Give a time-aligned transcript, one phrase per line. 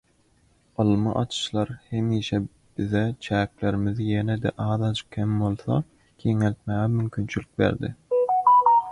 [0.79, 2.39] Ylmy açyşlar hemişe
[2.77, 5.77] bize çäklerimizi ýene-de azajyk hem bolsa
[6.25, 7.93] giňeltmäne mümkinçilik berdi.